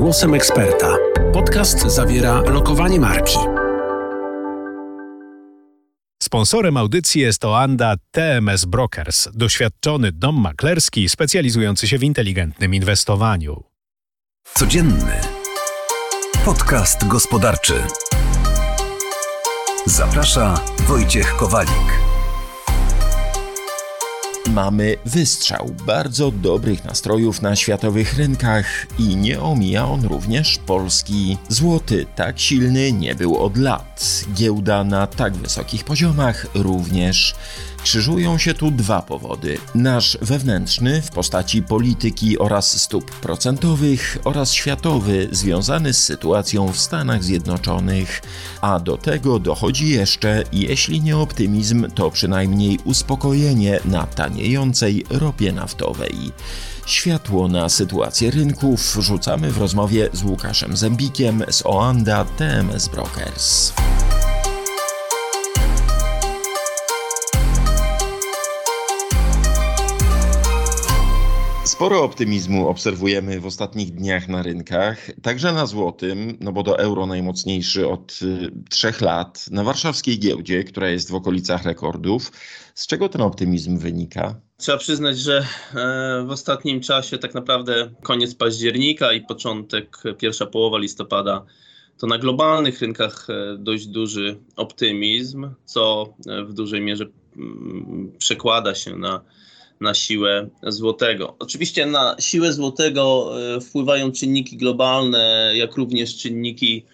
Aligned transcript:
Głosem 0.00 0.34
eksperta. 0.34 0.96
Podcast 1.32 1.80
zawiera 1.80 2.40
lokowanie 2.40 3.00
marki. 3.00 3.38
Sponsorem 6.22 6.76
audycji 6.76 7.20
jest 7.20 7.44
Oanda 7.44 7.94
TMS 8.10 8.64
Brokers, 8.64 9.28
doświadczony 9.34 10.12
dom 10.12 10.40
maklerski 10.40 11.08
specjalizujący 11.08 11.88
się 11.88 11.98
w 11.98 12.02
inteligentnym 12.02 12.74
inwestowaniu. 12.74 13.64
Codzienny 14.54 15.20
podcast 16.44 17.06
gospodarczy. 17.06 17.82
Zaprasza 19.86 20.60
Wojciech 20.88 21.36
Kowalik. 21.36 22.09
Mamy 24.54 24.96
wystrzał 25.04 25.70
bardzo 25.86 26.30
dobrych 26.30 26.84
nastrojów 26.84 27.42
na 27.42 27.56
światowych 27.56 28.16
rynkach 28.16 28.86
i 28.98 29.16
nie 29.16 29.40
omija 29.40 29.86
on 29.86 30.04
również 30.04 30.58
Polski. 30.66 31.38
Złoty 31.48 32.06
tak 32.16 32.40
silny 32.40 32.92
nie 32.92 33.14
był 33.14 33.36
od 33.36 33.56
lat. 33.56 34.24
Giełda 34.34 34.84
na 34.84 35.06
tak 35.06 35.36
wysokich 35.36 35.84
poziomach 35.84 36.46
również. 36.54 37.34
Krzyżują 37.82 38.38
się 38.38 38.54
tu 38.54 38.70
dwa 38.70 39.02
powody. 39.02 39.58
Nasz 39.74 40.18
wewnętrzny 40.22 41.02
w 41.02 41.10
postaci 41.10 41.62
polityki 41.62 42.38
oraz 42.38 42.82
stóp 42.82 43.10
procentowych 43.10 44.18
oraz 44.24 44.52
światowy 44.52 45.28
związany 45.32 45.92
z 45.92 46.04
sytuacją 46.04 46.72
w 46.72 46.78
Stanach 46.78 47.24
Zjednoczonych. 47.24 48.22
A 48.60 48.80
do 48.80 48.96
tego 48.96 49.38
dochodzi 49.38 49.88
jeszcze, 49.88 50.44
jeśli 50.52 51.00
nie 51.00 51.16
optymizm, 51.16 51.90
to 51.94 52.10
przynajmniej 52.10 52.78
uspokojenie 52.84 53.80
na 53.84 54.06
taniejącej 54.06 55.06
ropie 55.10 55.52
naftowej. 55.52 56.14
Światło 56.86 57.48
na 57.48 57.68
sytuację 57.68 58.30
rynków 58.30 58.96
rzucamy 59.00 59.52
w 59.52 59.58
rozmowie 59.58 60.08
z 60.12 60.22
Łukaszem 60.22 60.76
Zębikiem 60.76 61.44
z 61.50 61.66
Oanda 61.66 62.24
TMS 62.24 62.88
Brokers. 62.88 63.72
Sporo 71.80 72.04
optymizmu 72.04 72.68
obserwujemy 72.68 73.40
w 73.40 73.46
ostatnich 73.46 73.90
dniach 73.90 74.28
na 74.28 74.42
rynkach, 74.42 75.10
także 75.22 75.52
na 75.52 75.66
złotym, 75.66 76.36
no 76.40 76.52
bo 76.52 76.62
do 76.62 76.78
euro 76.78 77.06
najmocniejszy 77.06 77.88
od 77.88 78.18
y, 78.22 78.50
trzech 78.70 79.00
lat, 79.00 79.50
na 79.50 79.64
warszawskiej 79.64 80.18
giełdzie, 80.18 80.64
która 80.64 80.88
jest 80.88 81.10
w 81.10 81.14
okolicach 81.14 81.64
rekordów. 81.64 82.32
Z 82.74 82.86
czego 82.86 83.08
ten 83.08 83.20
optymizm 83.20 83.78
wynika? 83.78 84.40
Trzeba 84.56 84.78
przyznać, 84.78 85.18
że 85.18 85.38
e, 85.38 86.24
w 86.26 86.30
ostatnim 86.30 86.80
czasie, 86.80 87.18
tak 87.18 87.34
naprawdę 87.34 87.90
koniec 88.02 88.34
października 88.34 89.12
i 89.12 89.20
początek, 89.20 90.02
pierwsza 90.18 90.46
połowa 90.46 90.78
listopada, 90.78 91.44
to 91.98 92.06
na 92.06 92.18
globalnych 92.18 92.80
rynkach 92.80 93.26
e, 93.30 93.56
dość 93.58 93.86
duży 93.86 94.38
optymizm, 94.56 95.50
co 95.64 96.14
e, 96.26 96.44
w 96.44 96.52
dużej 96.52 96.80
mierze 96.80 97.06
mm, 97.36 98.12
przekłada 98.18 98.74
się 98.74 98.96
na 98.96 99.20
na 99.80 99.94
siłę 99.94 100.48
złotego. 100.62 101.36
Oczywiście 101.38 101.86
na 101.86 102.16
siłę 102.18 102.52
złotego 102.52 103.32
e, 103.56 103.60
wpływają 103.60 104.12
czynniki 104.12 104.56
globalne, 104.56 105.52
jak 105.54 105.76
również 105.76 106.16
czynniki 106.16 106.84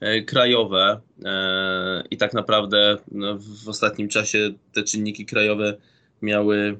e, 0.00 0.22
krajowe. 0.22 1.00
E, 1.24 2.04
I 2.10 2.16
tak 2.16 2.34
naprawdę 2.34 2.98
no, 3.12 3.38
w 3.64 3.68
ostatnim 3.68 4.08
czasie 4.08 4.52
te 4.72 4.82
czynniki 4.82 5.26
krajowe 5.26 5.76
miały 6.22 6.78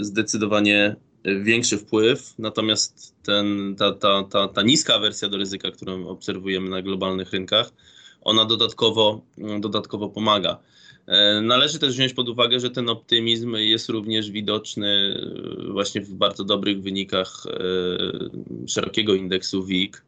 zdecydowanie 0.00 0.96
większy 1.42 1.78
wpływ, 1.78 2.34
natomiast 2.38 3.14
ten, 3.22 3.76
ta, 3.78 3.92
ta, 3.92 4.24
ta, 4.30 4.48
ta 4.48 4.62
niska 4.62 4.98
wersja 4.98 5.28
do 5.28 5.36
ryzyka, 5.36 5.70
którą 5.70 6.08
obserwujemy 6.08 6.70
na 6.70 6.82
globalnych 6.82 7.32
rynkach, 7.32 7.70
ona 8.20 8.44
dodatkowo, 8.44 9.20
dodatkowo 9.60 10.08
pomaga. 10.08 10.58
E, 11.10 11.40
należy 11.40 11.78
też 11.78 11.94
wziąć 11.94 12.14
pod 12.14 12.28
uwagę, 12.28 12.60
że 12.60 12.70
ten 12.70 12.88
optymizm 12.88 13.56
jest 13.56 13.88
również 13.88 14.30
widoczny 14.30 15.20
e, 15.68 15.72
właśnie 15.72 16.00
w 16.00 16.14
bardzo 16.14 16.44
dobrych 16.44 16.82
wynikach 16.82 17.46
e, 17.46 18.68
szerokiego 18.68 19.14
indeksu 19.14 19.64
WIG, 19.64 20.04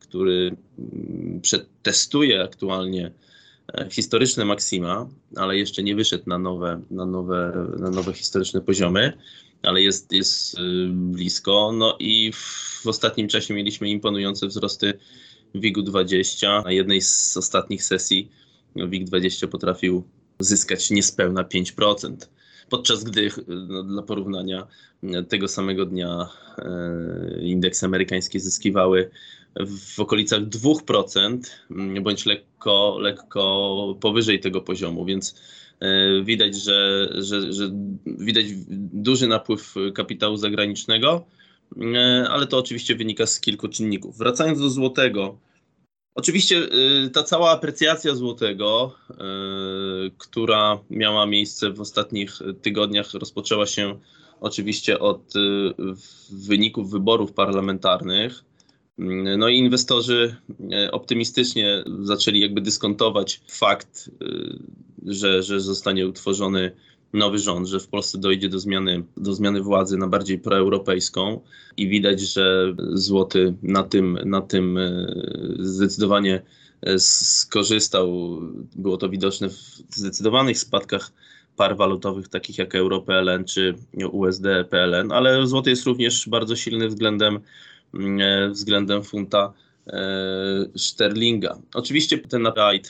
który 0.00 0.56
mm, 0.78 1.40
przetestuje 1.40 2.42
aktualnie 2.42 3.12
historyczne 3.90 4.44
maksima, 4.44 5.08
ale 5.36 5.58
jeszcze 5.58 5.82
nie 5.82 5.94
wyszedł 5.94 6.24
na 6.26 6.38
nowe, 6.38 6.82
na 6.90 7.06
nowe, 7.06 7.68
na 7.78 7.90
nowe 7.90 8.12
historyczne 8.12 8.60
poziomy, 8.60 9.12
ale 9.62 9.82
jest, 9.82 10.12
jest 10.12 10.56
blisko. 10.88 11.72
No 11.72 11.96
i 11.98 12.32
w 12.32 12.86
ostatnim 12.86 13.28
czasie 13.28 13.54
mieliśmy 13.54 13.88
imponujące 13.88 14.46
wzrosty 14.46 14.98
WIG-u 15.54 15.82
20. 15.82 16.62
Na 16.62 16.72
jednej 16.72 17.00
z 17.00 17.36
ostatnich 17.36 17.84
sesji 17.84 18.30
WIG 18.76 19.04
20 19.04 19.48
potrafił 19.48 20.04
zyskać 20.40 20.90
niespełna 20.90 21.42
5%. 21.42 22.16
Podczas 22.70 23.04
gdy 23.04 23.30
no, 23.46 23.82
dla 23.82 24.02
porównania 24.02 24.66
tego 25.28 25.48
samego 25.48 25.86
dnia 25.86 26.28
e, 26.58 27.42
indeksy 27.42 27.86
amerykańskie 27.86 28.40
zyskiwały 28.40 29.10
w 29.94 30.00
okolicach 30.00 30.40
2%, 30.40 31.38
bądź 32.02 32.26
lekko, 32.26 32.98
lekko 33.00 33.96
powyżej 34.00 34.40
tego 34.40 34.60
poziomu, 34.60 35.04
więc 35.04 35.42
e, 35.80 36.22
widać, 36.24 36.56
że, 36.56 37.08
że, 37.22 37.52
że 37.52 37.70
widać 38.06 38.46
duży 38.92 39.26
napływ 39.26 39.74
kapitału 39.94 40.36
zagranicznego, 40.36 41.26
e, 41.76 42.26
ale 42.30 42.46
to 42.46 42.58
oczywiście 42.58 42.96
wynika 42.96 43.26
z 43.26 43.40
kilku 43.40 43.68
czynników. 43.68 44.18
Wracając 44.18 44.60
do 44.60 44.70
złotego, 44.70 45.38
Oczywiście 46.14 46.56
y, 47.04 47.10
ta 47.10 47.22
cała 47.22 47.50
aprecjacja 47.50 48.14
złotego, 48.14 48.94
y, 49.10 49.14
która 50.18 50.78
miała 50.90 51.26
miejsce 51.26 51.70
w 51.70 51.80
ostatnich 51.80 52.38
tygodniach, 52.62 53.14
rozpoczęła 53.14 53.66
się 53.66 53.98
oczywiście 54.40 54.98
od 54.98 55.36
y, 55.36 55.40
wyników 56.30 56.90
wyborów 56.90 57.32
parlamentarnych. 57.32 58.44
No 59.38 59.48
i 59.48 59.58
inwestorzy 59.58 60.36
optymistycznie 60.92 61.84
zaczęli 62.02 62.40
jakby 62.40 62.60
dyskontować 62.60 63.40
fakt, 63.50 64.10
że, 65.06 65.42
że 65.42 65.60
zostanie 65.60 66.06
utworzony 66.08 66.72
nowy 67.14 67.38
rząd, 67.38 67.68
że 67.68 67.80
w 67.80 67.88
Polsce 67.88 68.18
dojdzie 68.18 68.48
do 68.48 68.58
zmiany, 68.58 69.04
do 69.16 69.34
zmiany 69.34 69.62
władzy 69.62 69.96
na 69.96 70.08
bardziej 70.08 70.38
proeuropejską 70.38 71.40
i 71.76 71.88
widać, 71.88 72.20
że 72.20 72.74
złoty 72.92 73.54
na 73.62 73.82
tym, 73.82 74.18
na 74.24 74.40
tym 74.40 74.78
e, 74.78 75.06
zdecydowanie 75.58 76.42
e, 76.82 76.98
skorzystał. 76.98 78.38
Było 78.76 78.96
to 78.96 79.08
widoczne 79.08 79.48
w 79.48 79.54
zdecydowanych 79.90 80.58
spadkach 80.58 81.12
par 81.56 81.76
walutowych 81.76 82.28
takich 82.28 82.58
jak 82.58 82.74
euro 82.74 83.00
PLN 83.00 83.44
czy 83.44 83.74
USD 84.12 84.46
PLN, 84.70 85.12
ale 85.12 85.46
złoty 85.46 85.70
jest 85.70 85.86
również 85.86 86.28
bardzo 86.28 86.56
silny 86.56 86.88
względem, 86.88 87.40
mm, 87.94 88.20
e, 88.20 88.50
względem 88.50 89.02
funta 89.02 89.52
sterlinga. 90.76 91.58
Oczywiście 91.74 92.18
ten 92.18 92.46
ride 92.46 92.88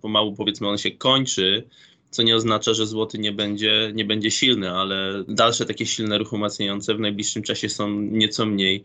pomału 0.00 0.34
powiedzmy 0.34 0.68
on 0.68 0.78
się 0.78 0.90
kończy, 0.90 1.64
co 2.10 2.22
nie 2.22 2.36
oznacza, 2.36 2.74
że 2.74 2.86
złoty 2.86 3.18
nie 3.18 3.32
będzie, 3.32 3.92
nie 3.94 4.04
będzie 4.04 4.30
silny, 4.30 4.70
ale 4.70 5.24
dalsze 5.28 5.66
takie 5.66 5.86
silne 5.86 6.18
ruchy 6.18 6.36
umacniające 6.36 6.94
w 6.94 7.00
najbliższym 7.00 7.42
czasie 7.42 7.68
są 7.68 7.90
nieco 8.00 8.46
mniej 8.46 8.84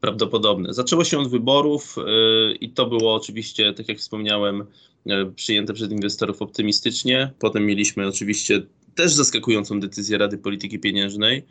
prawdopodobne. 0.00 0.72
Zaczęło 0.72 1.04
się 1.04 1.18
od 1.18 1.30
wyborów 1.30 1.96
yy, 1.96 2.54
i 2.54 2.70
to 2.70 2.86
było 2.86 3.14
oczywiście, 3.14 3.72
tak 3.74 3.88
jak 3.88 3.98
wspomniałem, 3.98 4.64
yy, 5.06 5.32
przyjęte 5.36 5.74
przez 5.74 5.90
inwestorów 5.90 6.42
optymistycznie. 6.42 7.32
Potem 7.38 7.66
mieliśmy 7.66 8.06
oczywiście 8.06 8.62
też 8.94 9.12
zaskakującą 9.12 9.80
decyzję 9.80 10.18
Rady 10.18 10.38
Polityki 10.38 10.78
Pieniężnej, 10.78 11.42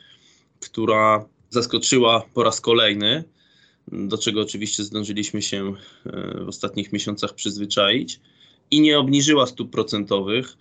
która 0.59 1.25
zaskoczyła 1.49 2.25
po 2.33 2.43
raz 2.43 2.61
kolejny, 2.61 3.23
do 3.87 4.17
czego 4.17 4.41
oczywiście 4.41 4.83
zdążyliśmy 4.83 5.41
się 5.41 5.73
yy, 6.05 6.45
w 6.45 6.47
ostatnich 6.47 6.93
miesiącach 6.93 7.33
przyzwyczaić 7.33 8.19
i 8.71 8.81
nie 8.81 8.99
obniżyła 8.99 9.45
stóp 9.45 9.71
procentowych 9.71 10.57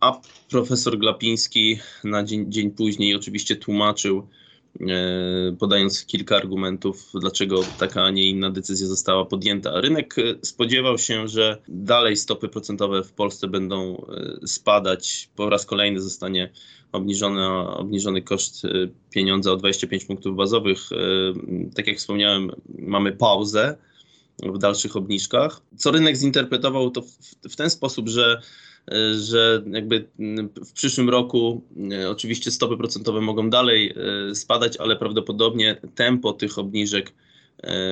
a 0.00 0.20
profesor 0.50 0.98
Glapiński 0.98 1.78
na 2.04 2.24
dzień, 2.24 2.52
dzień 2.52 2.70
później 2.70 3.14
oczywiście 3.14 3.56
tłumaczył, 3.56 4.28
e, 4.80 5.56
podając 5.58 6.06
kilka 6.06 6.36
argumentów, 6.36 7.10
dlaczego 7.14 7.60
taka, 7.78 8.02
a 8.02 8.10
nie 8.10 8.28
inna 8.28 8.50
decyzja 8.50 8.86
została 8.86 9.24
podjęta. 9.24 9.80
Rynek 9.80 10.14
spodziewał 10.42 10.98
się, 10.98 11.28
że 11.28 11.58
dalej 11.68 12.16
stopy 12.16 12.48
procentowe 12.48 13.04
w 13.04 13.12
Polsce 13.12 13.48
będą 13.48 14.06
e, 14.42 14.46
spadać. 14.46 15.28
Po 15.36 15.50
raz 15.50 15.66
kolejny 15.66 16.00
zostanie 16.00 16.50
obniżony, 16.92 17.48
obniżony 17.58 18.22
koszt 18.22 18.62
pieniądza 19.10 19.52
o 19.52 19.56
25 19.56 20.04
punktów 20.04 20.36
bazowych. 20.36 20.80
Tak 21.74 21.86
jak 21.86 21.98
wspomniałem, 21.98 22.50
mamy 22.78 23.12
pauzę 23.12 23.76
w 24.42 24.58
dalszych 24.58 24.96
obniżkach. 24.96 25.60
Co 25.76 25.90
rynek 25.90 26.16
zinterpretował 26.16 26.90
to 26.90 27.02
w, 27.02 27.18
w 27.50 27.56
ten 27.56 27.70
sposób, 27.70 28.08
że 28.08 28.40
że 29.18 29.62
jakby 29.66 30.08
w 30.64 30.72
przyszłym 30.72 31.10
roku 31.10 31.62
e, 31.92 32.10
oczywiście 32.10 32.50
stopy 32.50 32.76
procentowe 32.76 33.20
mogą 33.20 33.50
dalej 33.50 33.94
e, 34.30 34.34
spadać, 34.34 34.76
ale 34.76 34.96
prawdopodobnie 34.96 35.80
tempo 35.94 36.32
tych 36.32 36.58
obniżek 36.58 37.12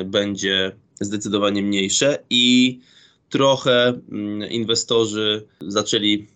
będzie 0.05 0.73
zdecydowanie 1.01 1.63
mniejsze 1.63 2.19
i 2.31 2.79
trochę 3.31 4.01
inwestorzy 4.51 5.47
zaczęli 5.61 6.27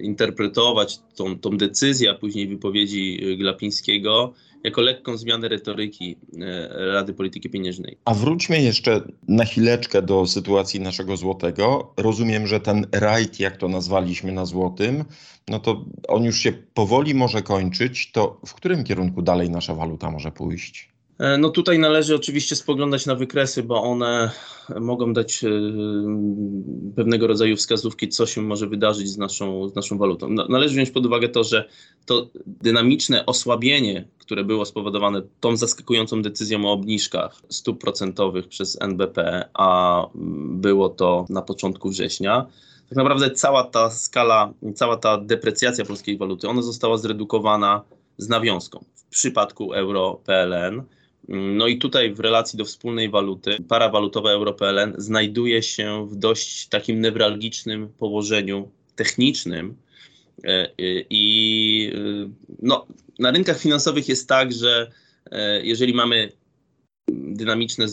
interpretować 0.00 0.98
tą, 1.16 1.38
tą 1.38 1.56
decyzję, 1.56 2.10
a 2.10 2.14
później 2.14 2.48
wypowiedzi 2.48 3.36
Glapińskiego 3.38 4.34
jako 4.64 4.80
lekką 4.80 5.16
zmianę 5.16 5.48
retoryki 5.48 6.16
e, 6.40 6.92
Rady 6.92 7.14
Polityki 7.14 7.50
Pieniężnej. 7.50 7.96
A 8.04 8.14
wróćmy 8.14 8.62
jeszcze 8.62 9.02
na 9.28 9.44
chwileczkę 9.44 10.02
do 10.02 10.26
sytuacji 10.26 10.80
naszego 10.80 11.16
złotego. 11.16 11.92
Rozumiem, 11.96 12.46
że 12.46 12.60
ten 12.60 12.86
rajd, 12.92 13.40
jak 13.40 13.56
to 13.56 13.68
nazwaliśmy 13.68 14.32
na 14.32 14.46
złotym, 14.46 15.04
no 15.48 15.58
to 15.58 15.84
on 16.08 16.24
już 16.24 16.38
się 16.38 16.52
powoli 16.52 17.14
może 17.14 17.42
kończyć. 17.42 18.12
To 18.12 18.40
w 18.46 18.54
którym 18.54 18.84
kierunku 18.84 19.22
dalej 19.22 19.50
nasza 19.50 19.74
waluta 19.74 20.10
może 20.10 20.32
pójść? 20.32 20.97
E, 21.18 21.38
no 21.38 21.50
tutaj 21.50 21.78
należy 21.78 22.14
oczywiście 22.14 22.56
spoglądać 22.56 23.06
na 23.06 23.14
wykresy, 23.14 23.62
bo 23.62 23.82
one 23.82 24.30
mogą 24.80 25.12
dać 25.12 25.44
e, 25.44 25.48
pewnego 26.96 27.26
rodzaju 27.26 27.56
wskazówki, 27.56 28.08
co 28.08 28.26
się 28.26 28.42
może 28.42 28.66
wydarzyć 28.66 29.08
z 29.08 29.18
naszą, 29.18 29.68
z 29.68 29.74
naszą 29.74 29.98
walutą. 29.98 30.28
Należy 30.28 30.74
wziąć 30.74 30.90
pod 30.90 31.06
uwagę 31.06 31.28
to, 31.28 31.44
że 31.44 31.68
to 32.06 32.28
dynamiczne 32.46 33.26
osłabienie, 33.26 34.08
które 34.18 34.44
było 34.44 34.64
spowodowane 34.64 35.22
tą 35.40 35.56
zaskakującą 35.56 36.22
decyzją 36.22 36.66
o 36.66 36.72
obniżkach 36.72 37.40
stóp 37.48 37.80
procentowych 37.80 38.48
przez 38.48 38.80
NBP, 38.80 39.48
a 39.54 40.02
było 40.44 40.88
to 40.88 41.26
na 41.28 41.42
początku 41.42 41.88
września, 41.88 42.46
tak 42.88 42.96
naprawdę 42.96 43.30
cała 43.30 43.64
ta 43.64 43.90
skala, 43.90 44.52
cała 44.74 44.96
ta 44.96 45.18
deprecjacja 45.18 45.84
polskiej 45.84 46.18
waluty, 46.18 46.48
ona 46.48 46.62
została 46.62 46.96
zredukowana 46.96 47.82
z 48.18 48.28
nawiązką. 48.28 48.84
W 48.94 49.10
przypadku 49.10 49.72
euro 49.72 50.20
PLN 50.24 50.82
no 51.28 51.66
i 51.66 51.78
tutaj 51.78 52.14
w 52.14 52.20
relacji 52.20 52.56
do 52.56 52.64
wspólnej 52.64 53.10
waluty, 53.10 53.56
para 53.68 53.88
walutowa 53.88 54.30
euro-PLN 54.30 54.94
znajduje 54.98 55.62
się 55.62 56.08
w 56.08 56.16
dość 56.16 56.68
takim 56.68 57.00
newralgicznym 57.00 57.88
położeniu 57.88 58.70
technicznym. 58.96 59.76
E, 60.44 60.48
e, 60.48 60.70
I 61.10 61.92
e, 61.94 62.30
no, 62.62 62.86
na 63.18 63.30
rynkach 63.30 63.60
finansowych 63.60 64.08
jest 64.08 64.28
tak, 64.28 64.52
że 64.52 64.90
jeżeli 65.62 65.94
mamy 65.94 66.32
dynamiczne 67.08 67.86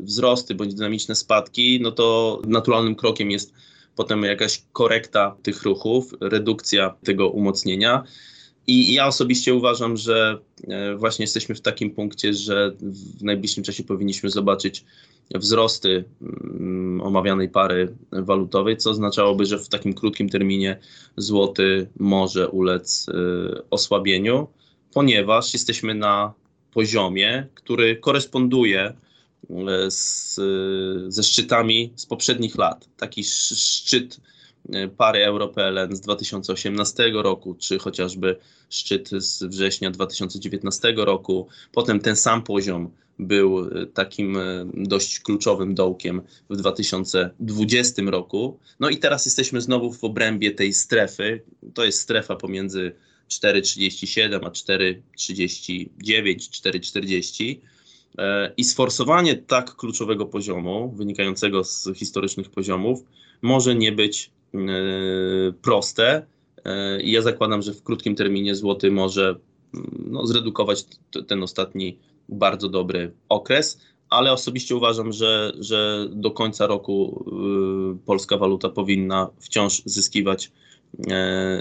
wzrosty 0.00 0.54
bądź 0.54 0.74
dynamiczne 0.74 1.14
spadki, 1.14 1.80
no 1.82 1.92
to 1.92 2.40
naturalnym 2.46 2.94
krokiem 2.94 3.30
jest 3.30 3.52
potem 3.96 4.22
jakaś 4.22 4.62
korekta 4.72 5.36
tych 5.42 5.62
ruchów, 5.62 6.14
redukcja 6.20 6.94
tego 7.04 7.28
umocnienia. 7.28 8.04
I 8.68 8.94
ja 8.94 9.06
osobiście 9.06 9.54
uważam, 9.54 9.96
że 9.96 10.38
e, 10.68 10.96
właśnie 10.96 11.22
jesteśmy 11.22 11.54
w 11.54 11.60
takim 11.60 11.90
punkcie, 11.90 12.34
że 12.34 12.72
w 12.80 13.22
najbliższym 13.22 13.64
czasie 13.64 13.84
powinniśmy 13.84 14.30
zobaczyć 14.30 14.84
wzrosty 15.34 16.04
mm, 16.22 17.00
omawianej 17.00 17.48
pary 17.48 17.94
walutowej, 18.12 18.76
co 18.76 18.90
oznaczałoby, 18.90 19.46
że 19.46 19.58
w 19.58 19.68
takim 19.68 19.94
krótkim 19.94 20.28
terminie 20.28 20.78
złoty 21.16 21.88
może 21.98 22.48
ulec 22.48 23.06
e, 23.08 23.12
osłabieniu, 23.70 24.48
ponieważ 24.92 25.52
jesteśmy 25.52 25.94
na 25.94 26.32
poziomie, 26.72 27.46
który 27.54 27.96
koresponduje 27.96 28.80
e, 29.50 29.90
z, 29.90 30.40
ze 31.08 31.22
szczytami 31.22 31.92
z 31.96 32.06
poprzednich 32.06 32.58
lat. 32.58 32.88
Taki 32.96 33.24
szczyt 33.24 34.20
pary 34.96 35.24
euro-PLN 35.24 35.96
z 35.96 36.00
2018 36.00 37.10
roku, 37.14 37.54
czy 37.54 37.78
chociażby 37.78 38.36
szczyt 38.70 39.10
z 39.10 39.44
września 39.44 39.90
2019 39.90 40.94
roku. 40.96 41.48
Potem 41.72 42.00
ten 42.00 42.16
sam 42.16 42.42
poziom 42.42 42.90
był 43.18 43.58
e, 43.60 43.86
takim 43.86 44.36
e, 44.36 44.66
dość 44.74 45.20
kluczowym 45.20 45.74
dołkiem 45.74 46.22
w 46.50 46.56
2020 46.56 48.02
roku. 48.06 48.58
No 48.80 48.88
i 48.88 48.98
teraz 48.98 49.24
jesteśmy 49.26 49.60
znowu 49.60 49.92
w 49.92 50.04
obrębie 50.04 50.50
tej 50.50 50.72
strefy. 50.72 51.42
To 51.74 51.84
jest 51.84 52.00
strefa 52.00 52.36
pomiędzy 52.36 52.92
4,37 53.30 54.46
a 54.46 54.50
4,39, 54.50 55.88
4,40. 56.36 57.56
I 58.56 58.64
sforsowanie 58.64 59.36
tak 59.36 59.76
kluczowego 59.76 60.26
poziomu, 60.26 60.92
wynikającego 60.96 61.64
z 61.64 61.88
historycznych 61.94 62.50
poziomów, 62.50 63.04
może 63.42 63.74
nie 63.74 63.92
być 63.92 64.30
proste. 65.62 66.26
E, 66.64 67.02
I 67.02 67.10
ja 67.10 67.22
zakładam, 67.22 67.62
że 67.62 67.74
w 67.74 67.82
krótkim 67.82 68.14
terminie 68.14 68.54
złoty 68.54 68.90
może 68.90 69.36
mm, 69.74 70.04
no, 70.10 70.26
zredukować 70.26 70.84
ten 71.26 71.42
ostatni 71.42 71.98
bardzo 72.28 72.68
dobry 72.68 73.12
okres, 73.28 73.80
ale 74.10 74.32
osobiście 74.32 74.76
uważam, 74.76 75.12
że, 75.12 75.52
że 75.58 76.08
do 76.12 76.30
końca 76.30 76.66
roku 76.66 77.24
y, 77.94 78.06
polska 78.06 78.36
waluta 78.36 78.68
powinna 78.68 79.30
wciąż 79.38 79.82
zyskiwać 79.84 80.46
y, 80.46 81.02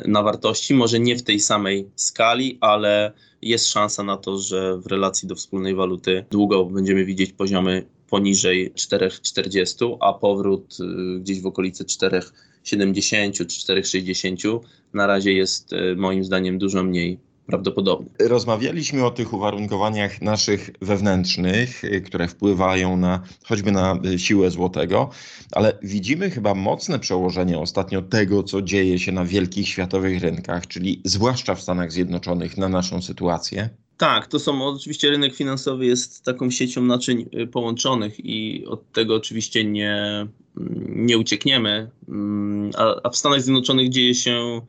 na 0.08 0.24
wartości. 0.24 0.74
Może 0.74 1.00
nie 1.00 1.16
w 1.16 1.24
tej 1.24 1.40
samej 1.40 1.90
skali, 1.96 2.58
ale 2.62 3.12
jest 3.42 3.70
szansa 3.70 4.04
na 4.04 4.18
to, 4.18 4.38
że 4.38 4.78
w 4.78 4.88
relacji 4.88 5.28
do 5.28 5.36
wspólnej 5.36 5.76
waluty 5.76 6.26
długo 6.32 6.66
będziemy 6.66 7.06
widzieć 7.06 7.34
poziomy 7.34 7.86
poniżej 8.10 8.72
4,40, 8.74 9.98
a 10.00 10.14
powrót 10.14 10.78
y, 10.80 11.20
gdzieś 11.20 11.42
w 11.42 11.46
okolicy 11.46 11.84
4,70 11.84 13.32
czy 13.32 13.46
4,60 13.46 14.60
na 14.94 15.08
razie 15.08 15.34
jest 15.34 15.74
y, 15.74 15.96
moim 15.96 16.24
zdaniem 16.24 16.58
dużo 16.58 16.84
mniej 16.84 17.20
prawdopodobny. 17.48 18.10
Rozmawialiśmy 18.20 19.06
o 19.06 19.12
tych 19.12 19.34
uwarunkowaniach 19.34 20.22
naszych 20.22 20.70
wewnętrznych, 20.82 21.84
y, 21.84 22.02
które 22.02 22.28
wpływają 22.28 22.98
na 22.98 23.22
choćby 23.46 23.72
na 23.72 24.00
siłę 24.18 24.52
złotego, 24.52 25.10
ale 25.52 25.78
widzimy 25.84 26.30
chyba 26.30 26.54
mocne 26.54 27.00
przełożenie 27.00 27.60
ostatnio 27.60 28.02
tego, 28.02 28.44
co 28.44 28.62
dzieje 28.62 29.00
się 29.00 29.12
na 29.12 29.26
wielkich 29.26 29.68
światowych 29.68 30.22
rynkach, 30.22 30.68
czyli 30.68 31.02
zwłaszcza 31.06 31.56
w 31.56 31.62
Stanach 31.62 31.92
Zjednoczonych, 31.92 32.58
na 32.58 32.70
naszą 32.70 33.02
sytuację. 33.02 33.70
Tak, 33.98 34.28
to 34.28 34.40
są 34.40 34.68
oczywiście 34.68 35.10
rynek 35.10 35.36
finansowy 35.36 35.86
jest 35.86 36.24
taką 36.26 36.52
siecią 36.52 36.82
naczyń 36.82 37.30
y, 37.34 37.48
połączonych 37.48 38.26
i 38.26 38.66
od 38.66 38.92
tego 38.92 39.16
oczywiście 39.16 39.66
nie, 39.66 40.28
mm, 40.58 41.06
nie 41.06 41.18
uciekniemy, 41.18 41.90
mm, 42.08 42.72
a, 42.78 42.96
a 43.04 43.10
w 43.10 43.18
Stanach 43.18 43.42
Zjednoczonych 43.42 43.90
dzieje 43.90 44.16
się 44.16 44.62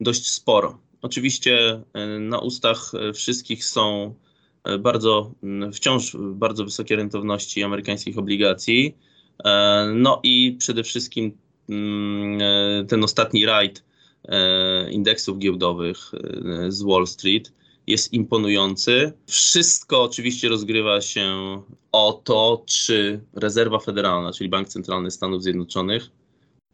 dość 0.00 0.30
sporo. 0.30 0.78
Oczywiście 1.02 1.82
y, 2.16 2.20
na 2.20 2.38
ustach 2.38 2.92
y, 2.94 3.12
wszystkich 3.12 3.64
są 3.64 4.14
bardzo, 4.78 5.32
mm, 5.42 5.72
wciąż 5.72 6.16
bardzo 6.20 6.64
wysokie 6.64 6.96
rentowności 6.96 7.62
amerykańskich 7.62 8.18
obligacji. 8.18 8.94
No 9.94 10.20
i 10.22 10.56
przede 10.58 10.84
wszystkim 10.84 11.32
ten 12.88 13.04
ostatni 13.04 13.46
rajd 13.46 13.84
indeksów 14.90 15.38
giełdowych 15.38 16.12
z 16.68 16.82
Wall 16.82 17.06
Street 17.06 17.52
jest 17.86 18.12
imponujący. 18.12 19.12
Wszystko 19.26 20.02
oczywiście 20.02 20.48
rozgrywa 20.48 21.00
się 21.00 21.62
o 21.92 22.20
to, 22.24 22.62
czy 22.66 23.20
rezerwa 23.34 23.78
federalna, 23.78 24.32
czyli 24.32 24.50
Bank 24.50 24.68
Centralny 24.68 25.10
Stanów 25.10 25.42
Zjednoczonych, 25.42 26.10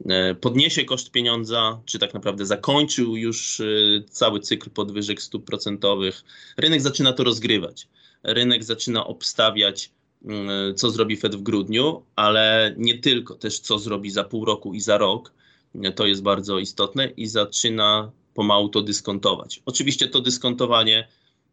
e, 0.08 0.34
podniesie 0.34 0.84
koszt 0.84 1.10
pieniądza, 1.10 1.80
czy 1.84 1.98
tak 1.98 2.14
naprawdę 2.14 2.46
zakończył 2.46 3.16
już 3.16 3.60
e, 3.60 3.64
cały 4.10 4.40
cykl 4.40 4.70
podwyżek 4.70 5.22
stóp 5.22 5.44
procentowych. 5.44 6.24
Rynek 6.56 6.82
zaczyna 6.82 7.12
to 7.12 7.24
rozgrywać. 7.24 7.88
Rynek 8.22 8.64
zaczyna 8.64 9.06
obstawiać, 9.06 9.90
mm, 10.24 10.74
co 10.74 10.90
zrobi 10.90 11.16
Fed 11.16 11.36
w 11.36 11.42
grudniu, 11.42 12.02
ale 12.16 12.74
nie 12.78 12.98
tylko, 12.98 13.34
też 13.34 13.58
co 13.58 13.78
zrobi 13.78 14.10
za 14.10 14.24
pół 14.24 14.44
roku 14.44 14.74
i 14.74 14.80
za 14.80 14.98
rok. 14.98 15.32
To 15.94 16.06
jest 16.06 16.22
bardzo 16.22 16.58
istotne 16.58 17.06
i 17.06 17.26
zaczyna 17.26 18.10
pomału 18.36 18.68
to 18.68 18.82
dyskontować. 18.82 19.62
Oczywiście 19.66 20.08
to 20.08 20.20
dyskontowanie 20.20 21.08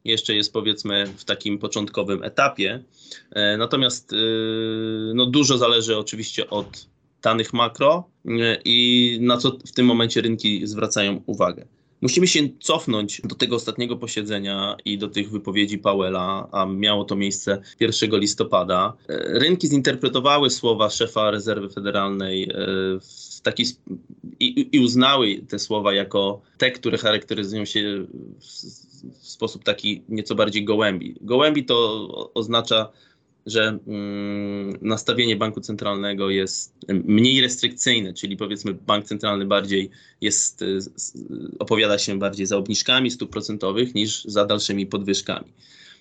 jeszcze 0.05 0.35
jest 0.35 0.53
powiedzmy 0.53 1.07
w 1.17 1.25
takim 1.25 1.59
początkowym 1.59 2.23
etapie, 2.23 2.83
e, 3.31 3.57
natomiast 3.57 4.13
e, 4.13 4.15
no, 5.13 5.25
dużo 5.25 5.57
zależy 5.57 5.97
oczywiście 5.97 6.49
od 6.49 6.87
danych 7.21 7.53
makro 7.53 8.03
e, 8.25 8.31
i 8.65 9.17
na 9.21 9.37
co 9.37 9.51
w 9.67 9.71
tym 9.71 9.85
momencie 9.85 10.21
rynki 10.21 10.67
zwracają 10.67 11.21
uwagę. 11.25 11.65
Musimy 12.03 12.27
się 12.27 12.39
cofnąć 12.59 13.21
do 13.23 13.35
tego 13.35 13.55
ostatniego 13.55 13.97
posiedzenia 13.97 14.77
i 14.85 14.97
do 14.97 15.07
tych 15.07 15.31
wypowiedzi 15.31 15.77
Powella, 15.77 16.47
a 16.51 16.65
miało 16.65 17.05
to 17.05 17.15
miejsce 17.15 17.61
1 17.79 18.19
listopada. 18.19 18.93
Rynki 19.27 19.67
zinterpretowały 19.67 20.49
słowa 20.49 20.89
szefa 20.89 21.31
rezerwy 21.31 21.69
federalnej 21.69 22.51
w 23.01 23.41
taki 23.41 23.63
i, 24.39 24.69
i 24.71 24.79
uznały 24.79 25.41
te 25.49 25.59
słowa 25.59 25.93
jako 25.93 26.41
te, 26.57 26.71
które 26.71 26.97
charakteryzują 26.97 27.65
się 27.65 28.05
w, 28.39 28.45
w 29.21 29.27
sposób 29.27 29.63
taki 29.63 30.03
nieco 30.09 30.35
bardziej 30.35 30.65
gołębi. 30.65 31.15
Gołębi 31.21 31.65
to 31.65 32.07
oznacza 32.33 32.91
że 33.45 33.79
mm, 33.87 34.77
nastawienie 34.81 35.35
banku 35.35 35.61
centralnego 35.61 36.29
jest 36.29 36.75
mniej 36.89 37.41
restrykcyjne, 37.41 38.13
czyli 38.13 38.37
powiedzmy 38.37 38.73
bank 38.73 39.05
centralny 39.05 39.45
bardziej 39.45 39.89
jest, 40.21 40.61
y, 40.61 40.79
opowiada 41.59 41.97
się 41.97 42.19
bardziej 42.19 42.45
za 42.45 42.57
obniżkami 42.57 43.11
stóp 43.11 43.31
procentowych 43.31 43.95
niż 43.95 44.23
za 44.23 44.45
dalszymi 44.45 44.85
podwyżkami. 44.85 45.53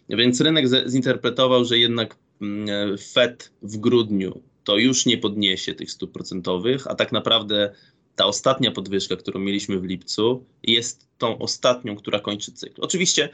Więc 0.08 0.40
rynek 0.40 0.66
zinterpretował, 0.88 1.64
że 1.64 1.78
jednak 1.78 2.16
mm, 2.40 2.98
Fed 2.98 3.52
w 3.62 3.76
grudniu 3.76 4.40
to 4.64 4.76
już 4.78 5.06
nie 5.06 5.18
podniesie 5.18 5.74
tych 5.74 5.90
stóp 5.90 6.12
procentowych, 6.12 6.86
a 6.86 6.94
tak 6.94 7.12
naprawdę 7.12 7.72
ta 8.16 8.26
ostatnia 8.26 8.70
podwyżka, 8.70 9.16
którą 9.16 9.40
mieliśmy 9.40 9.80
w 9.80 9.84
lipcu, 9.84 10.44
jest 10.62 11.06
tą 11.18 11.38
ostatnią, 11.38 11.96
która 11.96 12.20
kończy 12.20 12.52
cykl. 12.52 12.80
Oczywiście 12.80 13.28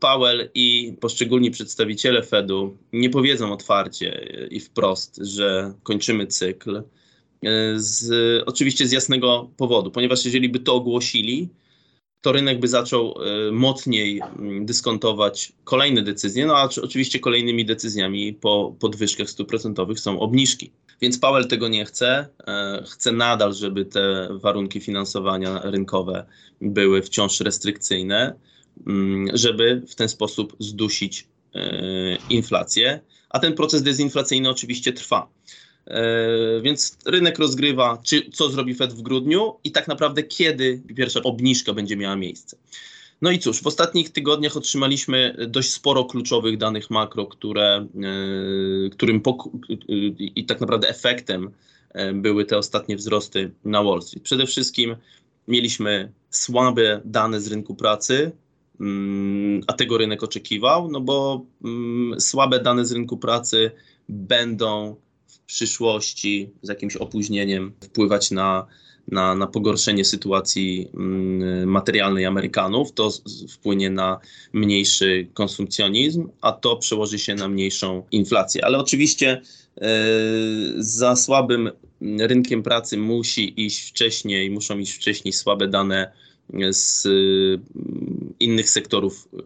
Powell 0.00 0.50
i 0.54 0.96
poszczególni 1.00 1.50
przedstawiciele 1.50 2.22
Fedu 2.22 2.76
nie 2.92 3.10
powiedzą 3.10 3.52
otwarcie 3.52 4.28
i 4.50 4.60
wprost, 4.60 5.16
że 5.16 5.74
kończymy 5.82 6.26
cykl. 6.26 6.82
E, 7.42 7.74
z, 7.76 8.42
oczywiście 8.46 8.86
z 8.86 8.92
jasnego 8.92 9.50
powodu, 9.56 9.90
ponieważ 9.90 10.24
jeżeli 10.24 10.48
by 10.48 10.60
to 10.60 10.74
ogłosili, 10.74 11.48
to 12.20 12.32
rynek 12.32 12.60
by 12.60 12.68
zaczął 12.68 13.14
e, 13.22 13.52
mocniej 13.52 14.20
mm, 14.38 14.66
dyskontować 14.66 15.52
kolejne 15.64 16.02
decyzje, 16.02 16.46
no 16.46 16.56
a 16.56 16.68
oczywiście 16.82 17.18
kolejnymi 17.18 17.64
decyzjami 17.64 18.32
po 18.34 18.76
podwyżkach 18.80 19.26
procentowych 19.48 20.00
są 20.00 20.20
obniżki. 20.20 20.72
Więc 21.00 21.18
Powell 21.18 21.48
tego 21.48 21.68
nie 21.68 21.84
chce. 21.84 22.28
E, 22.46 22.82
chce 22.86 23.12
nadal, 23.12 23.54
żeby 23.54 23.84
te 23.84 24.28
warunki 24.30 24.80
finansowania 24.80 25.60
rynkowe 25.64 26.26
były 26.60 27.02
wciąż 27.02 27.40
restrykcyjne, 27.40 28.34
żeby 29.32 29.82
w 29.88 29.94
ten 29.94 30.08
sposób 30.08 30.56
zdusić 30.58 31.26
e, 31.54 32.16
inflację. 32.30 33.00
A 33.30 33.38
ten 33.38 33.54
proces 33.54 33.82
dezinflacyjny 33.82 34.50
oczywiście 34.50 34.92
trwa. 34.92 35.28
E, 35.86 36.60
więc 36.62 36.98
rynek 37.06 37.38
rozgrywa, 37.38 37.98
czy, 38.04 38.30
co 38.32 38.50
zrobi 38.50 38.74
Fed 38.74 38.92
w 38.92 39.02
grudniu 39.02 39.54
i 39.64 39.72
tak 39.72 39.88
naprawdę 39.88 40.22
kiedy 40.22 40.82
pierwsza 40.96 41.22
obniżka 41.22 41.72
będzie 41.72 41.96
miała 41.96 42.16
miejsce. 42.16 42.56
No 43.22 43.30
i 43.30 43.38
cóż, 43.38 43.62
w 43.62 43.66
ostatnich 43.66 44.10
tygodniach 44.10 44.56
otrzymaliśmy 44.56 45.36
dość 45.48 45.70
sporo 45.70 46.04
kluczowych 46.04 46.56
danych 46.58 46.90
makro, 46.90 47.26
które, 47.26 47.86
e, 48.86 48.90
którym 48.90 49.22
i 50.18 50.44
tak 50.44 50.60
naprawdę 50.60 50.88
efektem 50.88 51.50
były 52.14 52.44
te 52.44 52.58
ostatnie 52.58 52.96
wzrosty 52.96 53.50
na 53.64 53.82
Wall 53.82 54.02
Street. 54.02 54.24
Przede 54.24 54.46
wszystkim 54.46 54.96
mieliśmy 55.48 56.12
słabe 56.30 57.00
dane 57.04 57.40
z 57.40 57.48
rynku 57.48 57.74
pracy, 57.74 58.14
mm, 58.14 58.45
a 59.66 59.72
tego 59.72 59.98
rynek 59.98 60.22
oczekiwał, 60.22 60.90
no 60.90 61.00
bo 61.00 61.46
mm, 61.64 62.20
słabe 62.20 62.60
dane 62.60 62.86
z 62.86 62.92
rynku 62.92 63.16
pracy 63.16 63.70
będą 64.08 64.96
w 65.26 65.38
przyszłości 65.38 66.50
z 66.62 66.68
jakimś 66.68 66.96
opóźnieniem 66.96 67.72
wpływać 67.80 68.30
na, 68.30 68.66
na, 69.08 69.34
na 69.34 69.46
pogorszenie 69.46 70.04
sytuacji 70.04 70.88
mm, 70.94 71.68
materialnej 71.68 72.26
Amerykanów. 72.26 72.92
To 72.92 73.10
wpłynie 73.50 73.90
na 73.90 74.18
mniejszy 74.52 75.28
konsumpcjonizm, 75.34 76.28
a 76.40 76.52
to 76.52 76.76
przełoży 76.76 77.18
się 77.18 77.34
na 77.34 77.48
mniejszą 77.48 78.02
inflację. 78.10 78.64
Ale 78.64 78.78
oczywiście 78.78 79.42
e, 79.80 79.88
za 80.76 81.16
słabym 81.16 81.70
rynkiem 82.18 82.62
pracy 82.62 82.96
musi 82.98 83.66
iść 83.66 83.88
wcześniej, 83.88 84.50
muszą 84.50 84.78
iść 84.78 84.92
wcześniej 84.92 85.32
słabe 85.32 85.68
dane 85.68 86.12
z 86.70 87.06
mm, 87.06 88.34
innych 88.40 88.70
sektorów 88.70 89.28
e, 89.34 89.38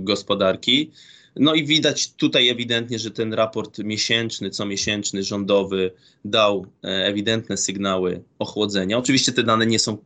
gospodarki. 0.00 0.90
No 1.36 1.54
i 1.54 1.64
widać 1.64 2.12
tutaj 2.12 2.48
ewidentnie, 2.48 2.98
że 2.98 3.10
ten 3.10 3.34
raport 3.34 3.78
miesięczny, 3.78 4.50
comiesięczny, 4.50 5.22
rządowy 5.22 5.90
dał 6.24 6.66
e, 6.84 7.06
ewidentne 7.06 7.56
sygnały 7.56 8.22
ochłodzenia. 8.38 8.98
Oczywiście 8.98 9.32
te 9.32 9.42
dane 9.42 9.66
nie 9.66 9.78
są 9.78 9.98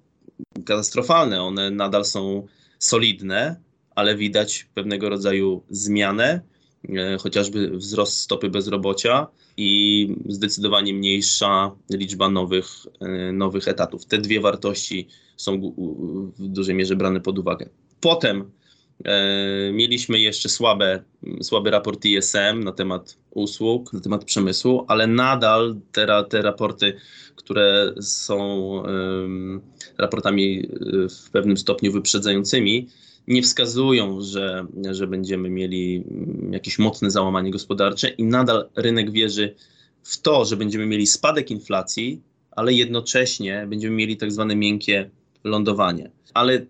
katastrofalne, 0.64 1.42
one 1.42 1.70
nadal 1.70 2.04
są 2.04 2.46
solidne, 2.78 3.56
ale 3.94 4.16
widać 4.16 4.66
pewnego 4.74 5.08
rodzaju 5.08 5.62
zmianę, 5.70 6.40
chociażby 7.20 7.70
wzrost 7.70 8.20
stopy 8.20 8.50
bezrobocia 8.50 9.26
i 9.56 10.08
zdecydowanie 10.28 10.94
mniejsza 10.94 11.70
liczba 11.90 12.30
nowych, 12.30 12.86
e, 13.00 13.32
nowych 13.32 13.68
etatów. 13.68 14.04
Te 14.04 14.18
dwie 14.18 14.40
wartości 14.40 15.08
są 15.36 15.74
w 16.38 16.48
dużej 16.48 16.74
mierze 16.74 16.96
brane 16.96 17.20
pod 17.20 17.38
uwagę. 17.38 17.68
Potem 18.00 18.44
E, 18.44 18.57
mieliśmy 19.72 20.20
jeszcze 20.20 20.48
słabe, 20.48 21.02
słaby 21.42 21.70
raport 21.70 22.04
ISM 22.04 22.64
na 22.64 22.72
temat 22.72 23.16
usług, 23.30 23.92
na 23.92 24.00
temat 24.00 24.24
przemysłu, 24.24 24.84
ale 24.88 25.06
nadal 25.06 25.76
te, 25.92 26.24
te 26.28 26.42
raporty, 26.42 26.94
które 27.36 27.94
są 28.00 28.82
raportami 29.98 30.58
e, 30.58 31.08
w 31.08 31.30
pewnym 31.30 31.56
stopniu 31.56 31.92
wyprzedzającymi, 31.92 32.88
nie 33.28 33.42
wskazują, 33.42 34.20
że, 34.20 34.66
że 34.90 35.06
będziemy 35.06 35.50
mieli 35.50 36.04
mm, 36.10 36.52
jakieś 36.52 36.78
mocne 36.78 37.10
załamanie 37.10 37.50
gospodarcze 37.50 38.08
i 38.08 38.24
nadal 38.24 38.68
rynek 38.76 39.10
wierzy 39.10 39.54
w 40.02 40.20
to, 40.22 40.44
że 40.44 40.56
będziemy 40.56 40.86
mieli 40.86 41.06
spadek 41.06 41.50
inflacji, 41.50 42.22
ale 42.50 42.72
jednocześnie 42.72 43.66
będziemy 43.68 43.96
mieli 43.96 44.16
tak 44.16 44.32
zwane 44.32 44.56
miękkie 44.56 45.10
lądowanie. 45.44 46.10
Ale 46.34 46.66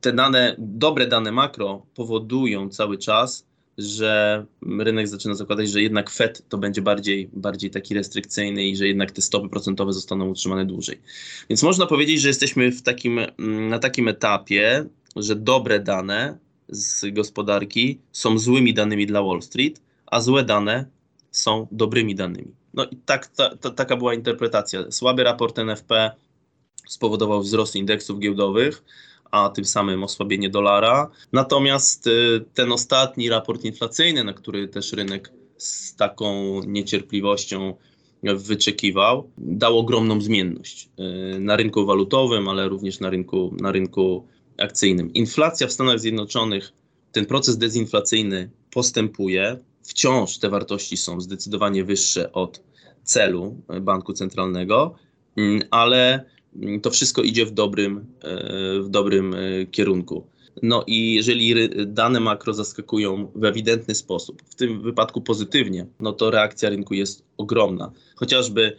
te 0.00 0.12
dane, 0.12 0.54
dobre 0.58 1.06
dane 1.06 1.32
makro 1.32 1.86
powodują 1.94 2.68
cały 2.68 2.98
czas, 2.98 3.46
że 3.78 4.44
rynek 4.78 5.08
zaczyna 5.08 5.34
zakładać, 5.34 5.70
że 5.70 5.82
jednak 5.82 6.10
Fed 6.10 6.42
to 6.48 6.58
będzie 6.58 6.82
bardziej, 6.82 7.30
bardziej 7.32 7.70
taki 7.70 7.94
restrykcyjny 7.94 8.64
i 8.64 8.76
że 8.76 8.88
jednak 8.88 9.12
te 9.12 9.22
stopy 9.22 9.48
procentowe 9.48 9.92
zostaną 9.92 10.28
utrzymane 10.28 10.66
dłużej. 10.66 11.00
Więc 11.50 11.62
można 11.62 11.86
powiedzieć, 11.86 12.20
że 12.20 12.28
jesteśmy 12.28 12.72
w 12.72 12.82
takim, 12.82 13.20
na 13.68 13.78
takim 13.78 14.08
etapie, 14.08 14.86
że 15.16 15.36
dobre 15.36 15.80
dane 15.80 16.38
z 16.68 17.14
gospodarki 17.14 17.98
są 18.12 18.38
złymi 18.38 18.74
danymi 18.74 19.06
dla 19.06 19.22
Wall 19.22 19.42
Street, 19.42 19.82
a 20.06 20.20
złe 20.20 20.44
dane 20.44 20.84
są 21.30 21.66
dobrymi 21.72 22.14
danymi. 22.14 22.54
No 22.74 22.84
i 22.84 22.96
tak, 22.96 23.26
ta, 23.26 23.56
ta, 23.56 23.70
taka 23.70 23.96
była 23.96 24.14
interpretacja. 24.14 24.90
Słaby 24.90 25.24
raport 25.24 25.58
NFP 25.58 26.10
spowodował 26.88 27.42
wzrost 27.42 27.76
indeksów 27.76 28.18
giełdowych, 28.18 28.84
a 29.30 29.48
tym 29.48 29.64
samym 29.64 30.04
osłabienie 30.04 30.50
dolara. 30.50 31.10
Natomiast 31.32 32.06
y, 32.06 32.44
ten 32.54 32.72
ostatni 32.72 33.28
raport 33.28 33.64
inflacyjny, 33.64 34.24
na 34.24 34.32
który 34.32 34.68
też 34.68 34.92
rynek 34.92 35.32
z 35.56 35.96
taką 35.96 36.60
niecierpliwością 36.66 37.74
wyczekiwał, 38.22 39.30
dał 39.38 39.78
ogromną 39.78 40.20
zmienność 40.20 40.88
y, 41.36 41.40
na 41.40 41.56
rynku 41.56 41.86
walutowym, 41.86 42.48
ale 42.48 42.68
również 42.68 43.00
na 43.00 43.10
rynku, 43.10 43.54
na 43.60 43.72
rynku 43.72 44.26
akcyjnym. 44.58 45.12
Inflacja 45.12 45.66
w 45.66 45.72
Stanach 45.72 46.00
Zjednoczonych, 46.00 46.72
ten 47.12 47.26
proces 47.26 47.58
dezinflacyjny 47.58 48.50
postępuje. 48.70 49.58
Wciąż 49.82 50.38
te 50.38 50.50
wartości 50.50 50.96
są 50.96 51.20
zdecydowanie 51.20 51.84
wyższe 51.84 52.32
od 52.32 52.62
celu 53.04 53.56
banku 53.80 54.12
centralnego, 54.12 54.94
mm, 55.36 55.62
ale 55.70 56.24
to 56.82 56.90
wszystko 56.90 57.22
idzie 57.22 57.46
w 57.46 57.50
dobrym, 57.50 58.06
e, 58.22 58.80
w 58.80 58.88
dobrym 58.88 59.34
e, 59.34 59.66
kierunku. 59.66 60.26
No 60.62 60.84
i 60.86 61.14
jeżeli 61.14 61.54
dane 61.86 62.20
makro 62.20 62.54
zaskakują 62.54 63.32
w 63.34 63.44
ewidentny 63.44 63.94
sposób, 63.94 64.42
w 64.46 64.54
tym 64.54 64.82
wypadku 64.82 65.20
pozytywnie, 65.20 65.86
no 66.00 66.12
to 66.12 66.30
reakcja 66.30 66.70
rynku 66.70 66.94
jest 66.94 67.24
ogromna. 67.36 67.92
Chociażby, 68.14 68.76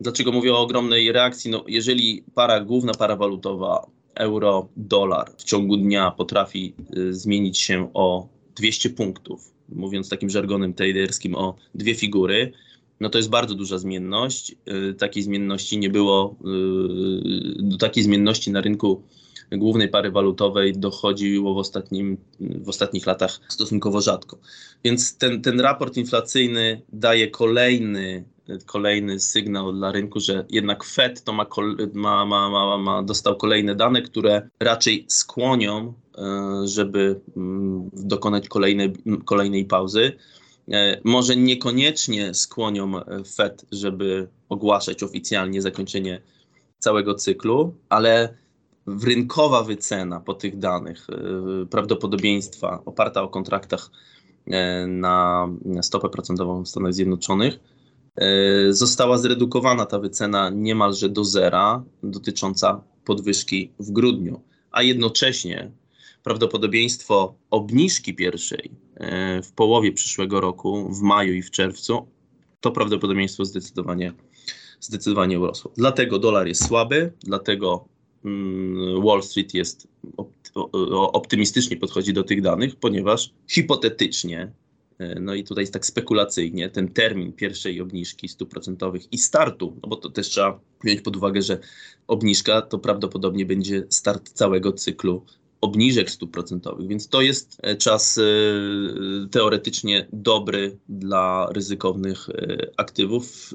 dlaczego 0.00 0.32
mówię 0.32 0.54
o 0.54 0.60
ogromnej 0.60 1.12
reakcji? 1.12 1.50
No 1.50 1.64
jeżeli 1.66 2.24
para, 2.34 2.60
główna 2.60 2.94
para 2.94 3.16
walutowa 3.16 3.86
euro, 4.14 4.68
dolar 4.76 5.32
w 5.38 5.44
ciągu 5.44 5.76
dnia 5.76 6.10
potrafi 6.10 6.74
e, 6.96 7.12
zmienić 7.12 7.58
się 7.58 7.90
o 7.94 8.28
200 8.56 8.90
punktów, 8.90 9.52
mówiąc 9.68 10.08
takim 10.08 10.30
żargonem 10.30 10.74
traderskim 10.74 11.34
o 11.34 11.56
dwie 11.74 11.94
figury, 11.94 12.52
no 13.00 13.08
to 13.08 13.18
jest 13.18 13.30
bardzo 13.30 13.54
duża 13.54 13.78
zmienność. 13.78 14.54
Y, 14.90 14.94
takiej 14.94 15.22
zmienności 15.22 15.78
nie 15.78 15.90
było, 15.90 16.36
y, 16.40 17.62
do 17.62 17.76
takiej 17.76 18.04
zmienności 18.04 18.50
na 18.50 18.60
rynku 18.60 19.02
głównej 19.52 19.88
pary 19.88 20.10
walutowej 20.10 20.72
dochodziło 20.72 21.54
w, 21.54 21.58
ostatnim, 21.58 22.16
w 22.40 22.68
ostatnich 22.68 23.06
latach 23.06 23.40
stosunkowo 23.48 24.00
rzadko. 24.00 24.38
Więc 24.84 25.16
ten, 25.16 25.42
ten 25.42 25.60
raport 25.60 25.96
inflacyjny 25.96 26.82
daje 26.92 27.30
kolejny, 27.30 28.24
kolejny 28.66 29.20
sygnał 29.20 29.72
dla 29.72 29.92
rynku, 29.92 30.20
że 30.20 30.44
jednak 30.50 30.84
Fed 30.84 31.24
to 31.24 31.32
ma, 31.32 31.46
ma, 31.94 32.26
ma, 32.26 32.50
ma, 32.50 32.78
ma 32.78 33.02
dostał 33.02 33.36
kolejne 33.36 33.74
dane, 33.74 34.02
które 34.02 34.48
raczej 34.60 35.04
skłonią, 35.08 35.92
y, 36.18 36.68
żeby 36.68 37.20
mm, 37.36 37.90
dokonać 37.92 38.48
kolejnej, 38.48 38.92
kolejnej 39.24 39.64
pauzy. 39.64 40.12
E, 40.72 41.00
może 41.04 41.36
niekoniecznie 41.36 42.34
skłonią 42.34 42.96
e, 42.98 43.24
Fed, 43.24 43.64
żeby 43.72 44.28
ogłaszać 44.48 45.02
oficjalnie 45.02 45.62
zakończenie 45.62 46.20
całego 46.78 47.14
cyklu, 47.14 47.74
ale 47.88 48.34
rynkowa 49.02 49.62
wycena 49.62 50.20
po 50.20 50.34
tych 50.34 50.58
danych, 50.58 51.06
e, 51.10 51.66
prawdopodobieństwa 51.66 52.82
oparta 52.84 53.22
o 53.22 53.28
kontraktach 53.28 53.90
na 54.86 55.48
stopę 55.82 56.08
procentową 56.08 56.64
w 56.64 56.68
Stanach 56.68 56.94
Zjednoczonych, 56.94 57.58
została 58.70 59.18
zredukowana 59.18 59.86
ta 59.86 59.98
wycena 59.98 60.50
niemalże 60.50 61.08
do 61.08 61.24
zera 61.24 61.84
dotycząca 62.02 62.80
podwyżki 63.04 63.72
w 63.78 63.90
grudniu, 63.90 64.40
a 64.70 64.82
jednocześnie 64.82 65.70
prawdopodobieństwo 66.22 67.34
obniżki 67.50 68.14
pierwszej 68.14 68.70
w 69.42 69.52
połowie 69.54 69.92
przyszłego 69.92 70.40
roku, 70.40 70.94
w 70.94 71.00
maju 71.00 71.34
i 71.34 71.42
w 71.42 71.50
czerwcu, 71.50 72.06
to 72.60 72.70
prawdopodobieństwo 72.70 73.44
zdecydowanie, 73.44 74.12
zdecydowanie 74.80 75.40
urosło. 75.40 75.72
Dlatego 75.76 76.18
dolar 76.18 76.46
jest 76.46 76.66
słaby, 76.66 77.12
dlatego 77.20 77.88
mm, 78.24 79.02
Wall 79.02 79.22
Street 79.22 79.54
jest 79.54 79.88
optymistycznie 80.92 81.76
podchodzi 81.76 82.12
do 82.12 82.22
tych 82.22 82.42
danych, 82.42 82.76
ponieważ 82.76 83.30
hipotetycznie 83.48 84.52
E, 84.98 85.20
no 85.20 85.34
i 85.34 85.44
tutaj 85.44 85.68
tak 85.68 85.86
spekulacyjnie 85.86 86.70
ten 86.70 86.88
termin 86.88 87.32
pierwszej 87.32 87.80
obniżki 87.80 88.28
stóp 88.28 88.50
procentowych 88.50 89.12
i 89.12 89.18
startu, 89.18 89.76
no 89.82 89.88
bo 89.88 89.96
to 89.96 90.10
też 90.10 90.28
trzeba 90.28 90.60
wziąć 90.84 91.00
pod 91.00 91.16
uwagę, 91.16 91.42
że 91.42 91.58
obniżka 92.06 92.62
to 92.62 92.78
prawdopodobnie 92.78 93.46
będzie 93.46 93.86
start 93.88 94.30
całego 94.30 94.72
cyklu 94.72 95.24
obniżek 95.60 96.10
stóp 96.10 96.30
procentowych, 96.30 96.88
więc 96.88 97.08
to 97.08 97.20
jest 97.20 97.56
e, 97.62 97.76
czas 97.76 98.18
e, 98.18 98.22
teoretycznie 99.30 100.06
dobry 100.12 100.78
dla 100.88 101.48
ryzykownych 101.52 102.26
aktywów. 102.76 103.54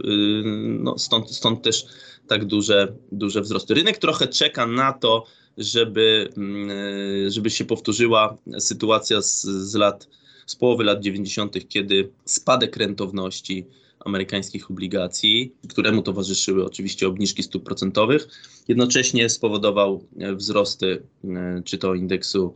No 0.80 0.98
stąd, 0.98 1.32
stąd 1.32 1.62
też 1.62 1.86
tak 2.28 2.46
duże, 2.46 2.94
duże 3.12 3.42
wzrosty. 3.42 3.74
Rynek 3.74 3.98
trochę 3.98 4.28
czeka 4.28 4.68
na 4.68 4.94
to, 4.94 5.26
żeby, 5.58 6.30
mm, 6.38 6.70
żeby 7.30 7.50
się 7.50 7.66
powtórzyła 7.66 8.38
sytuacja 8.60 9.22
z, 9.22 9.42
z 9.42 9.76
lat 9.76 10.08
z 10.46 10.56
połowy 10.56 10.84
lat 10.84 11.00
90., 11.00 11.68
kiedy 11.68 12.10
spadek 12.26 12.78
rentowności 12.78 13.66
amerykańskich 14.06 14.72
obligacji, 14.72 15.56
któremu 15.70 16.02
towarzyszyły 16.02 16.66
oczywiście 16.66 17.08
obniżki 17.08 17.44
stóp 17.44 17.64
procentowych, 17.64 18.28
jednocześnie 18.68 19.30
spowodował 19.30 20.04
e, 20.20 20.36
wzrosty 20.36 21.04
e, 21.24 21.62
czy 21.66 21.78
to 21.78 21.94
indeksu 21.94 22.56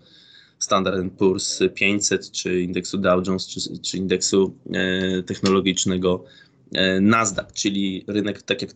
Standard 0.60 1.06
Poor's 1.18 1.70
500, 1.74 2.32
czy 2.32 2.62
indeksu 2.62 2.98
Dow 2.98 3.28
Jones, 3.28 3.48
czy, 3.48 3.80
czy 3.80 3.98
indeksu 3.98 4.56
e, 4.74 5.24
technologicznego 5.24 6.24
Nasdaq, 7.02 7.54
czyli 7.54 8.04
rynek, 8.08 8.42
tak 8.42 8.62
jak 8.62 8.72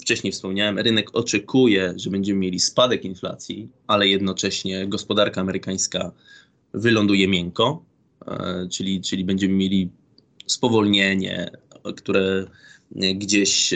wcześniej 0.00 0.32
wspomniałem, 0.32 0.78
rynek 0.78 1.16
oczekuje, 1.16 1.94
że 1.96 2.10
będziemy 2.10 2.38
mieli 2.38 2.60
spadek 2.60 3.04
inflacji, 3.04 3.68
ale 3.86 4.08
jednocześnie 4.08 4.86
gospodarka 4.86 5.40
amerykańska 5.40 6.12
wyląduje 6.74 7.28
miękko, 7.28 7.84
czyli, 8.70 9.00
czyli 9.00 9.24
będziemy 9.24 9.54
mieli 9.54 9.90
spowolnienie, 10.46 11.50
które 11.92 12.46
gdzieś 13.14 13.74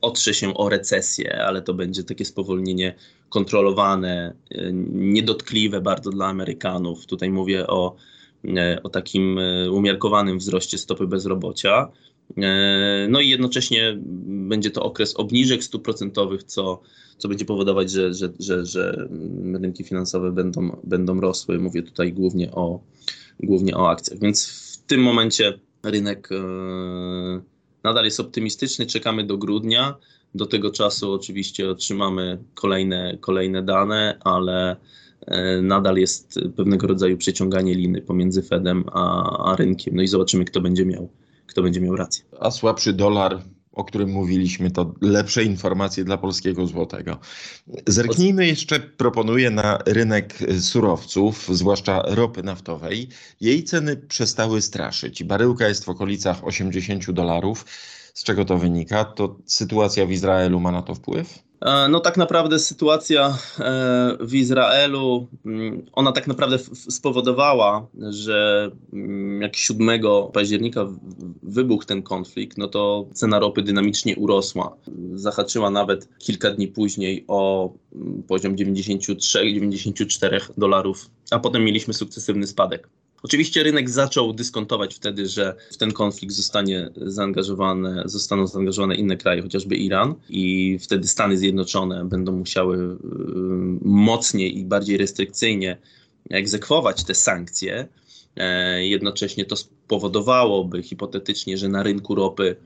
otrze 0.00 0.34
się 0.34 0.54
o 0.54 0.68
recesję, 0.68 1.42
ale 1.44 1.62
to 1.62 1.74
będzie 1.74 2.04
takie 2.04 2.24
spowolnienie 2.24 2.94
kontrolowane, 3.28 4.34
e, 4.50 4.72
niedotkliwe 4.92 5.80
bardzo 5.80 6.10
dla 6.10 6.26
Amerykanów. 6.26 7.06
Tutaj 7.06 7.30
mówię 7.30 7.66
o, 7.66 7.96
e, 8.56 8.82
o 8.82 8.88
takim 8.88 9.38
umiarkowanym 9.72 10.38
wzroście 10.38 10.78
stopy 10.78 11.06
bezrobocia. 11.06 11.88
No 13.08 13.20
i 13.20 13.28
jednocześnie 13.28 13.98
będzie 14.26 14.70
to 14.70 14.82
okres 14.82 15.16
obniżek 15.16 15.64
stóp 15.64 15.84
procentowych, 15.84 16.42
co, 16.42 16.80
co 17.18 17.28
będzie 17.28 17.44
powodować, 17.44 17.90
że, 17.90 18.14
że, 18.14 18.32
że, 18.38 18.66
że 18.66 19.08
rynki 19.62 19.84
finansowe 19.84 20.32
będą, 20.32 20.80
będą 20.84 21.20
rosły. 21.20 21.58
Mówię 21.58 21.82
tutaj 21.82 22.12
głównie 22.12 22.52
o, 22.52 22.80
głównie 23.40 23.76
o 23.76 23.90
akcjach. 23.90 24.20
Więc 24.20 24.48
w 24.48 24.86
tym 24.86 25.02
momencie 25.02 25.58
rynek 25.82 26.28
e, 26.32 26.36
nadal 27.84 28.04
jest 28.04 28.20
optymistyczny. 28.20 28.86
Czekamy 28.86 29.24
do 29.24 29.38
grudnia. 29.38 29.94
Do 30.34 30.46
tego 30.46 30.70
czasu 30.70 31.12
oczywiście 31.12 31.70
otrzymamy 31.70 32.38
kolejne, 32.54 33.18
kolejne 33.20 33.62
dane, 33.62 34.18
ale 34.24 34.76
e, 35.26 35.62
nadal 35.62 35.96
jest 35.96 36.40
pewnego 36.56 36.86
rodzaju 36.86 37.16
przeciąganie 37.16 37.74
liny 37.74 38.02
pomiędzy 38.02 38.42
Fedem 38.42 38.84
a, 38.92 39.50
a 39.52 39.56
rynkiem. 39.56 39.96
No 39.96 40.02
i 40.02 40.08
zobaczymy, 40.08 40.44
kto 40.44 40.60
będzie 40.60 40.86
miał, 40.86 41.08
kto 41.46 41.62
będzie 41.62 41.80
miał 41.80 41.96
rację. 41.96 42.24
A 42.40 42.50
słabszy 42.50 42.92
dolar 42.92 43.42
o 43.78 43.84
którym 43.84 44.10
mówiliśmy, 44.10 44.70
to 44.70 44.94
lepsze 45.00 45.44
informacje 45.44 46.04
dla 46.04 46.18
polskiego 46.18 46.66
złotego. 46.66 47.18
Zerknijmy 47.86 48.46
jeszcze, 48.46 48.80
proponuję 48.80 49.50
na 49.50 49.78
rynek 49.86 50.38
surowców, 50.60 51.48
zwłaszcza 51.52 52.02
ropy 52.06 52.42
naftowej. 52.42 53.08
Jej 53.40 53.64
ceny 53.64 53.96
przestały 53.96 54.62
straszyć. 54.62 55.24
Baryłka 55.24 55.68
jest 55.68 55.84
w 55.84 55.88
okolicach 55.88 56.44
80 56.44 57.10
dolarów. 57.10 57.64
Z 58.14 58.24
czego 58.24 58.44
to 58.44 58.58
wynika? 58.58 59.04
To 59.04 59.36
sytuacja 59.46 60.06
w 60.06 60.10
Izraelu 60.10 60.60
ma 60.60 60.72
na 60.72 60.82
to 60.82 60.94
wpływ? 60.94 61.47
E, 61.60 61.88
no 61.88 62.00
tak 62.00 62.16
naprawdę 62.16 62.58
sytuacja 62.58 63.38
e, 63.60 64.16
w 64.20 64.34
Izraelu, 64.34 65.26
mm, 65.46 65.86
ona 65.92 66.12
tak 66.12 66.26
naprawdę 66.26 66.58
spowodowała, 66.74 67.86
że 68.10 68.70
mm, 68.92 69.42
jak 69.42 69.56
7 69.56 70.00
października 70.32 70.86
wybuchł 71.42 71.84
ten 71.84 72.02
konflikt, 72.02 72.58
no 72.58 72.68
to 72.68 73.06
cena 73.14 73.38
ropy 73.38 73.62
dynamicznie 73.62 74.16
urosła. 74.16 74.76
Zahaczyła 75.14 75.70
nawet 75.70 76.08
kilka 76.18 76.50
dni 76.50 76.68
później 76.68 77.24
o 77.28 77.72
mm, 77.94 78.22
poziom 78.22 78.56
93-94 78.56 80.40
dolarów, 80.58 81.10
a 81.30 81.38
potem 81.38 81.64
mieliśmy 81.64 81.94
sukcesywny 81.94 82.46
spadek. 82.46 82.88
Oczywiście 83.22 83.62
rynek 83.62 83.90
zaczął 83.90 84.32
dyskontować 84.32 84.94
wtedy, 84.94 85.26
że 85.26 85.54
w 85.72 85.76
ten 85.76 85.92
konflikt 85.92 86.34
zostanie 86.34 86.90
zaangażowane, 86.96 88.02
zostaną 88.04 88.46
zaangażowane 88.46 88.94
inne 88.94 89.16
kraje, 89.16 89.42
chociażby 89.42 89.76
Iran, 89.76 90.14
i 90.28 90.78
wtedy 90.78 91.08
Stany 91.08 91.38
Zjednoczone 91.38 92.04
będą 92.04 92.32
musiały 92.32 92.76
y, 92.76 92.96
mocniej 93.82 94.58
i 94.58 94.64
bardziej 94.64 94.96
restrykcyjnie 94.96 95.76
egzekwować 96.30 97.04
te 97.04 97.14
sankcje. 97.14 97.88
E, 98.36 98.86
jednocześnie 98.86 99.44
to 99.44 99.56
spowodowałoby 99.56 100.82
hipotetycznie, 100.82 101.58
że 101.58 101.68
na 101.68 101.82
rynku 101.82 102.14
ropy 102.14 102.56